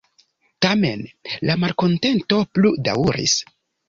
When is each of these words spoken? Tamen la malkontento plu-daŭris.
Tamen 0.65 1.03
la 1.49 1.57
malkontento 1.63 2.39
plu-daŭris. 2.55 3.37